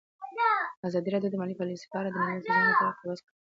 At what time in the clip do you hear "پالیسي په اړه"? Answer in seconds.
1.59-2.09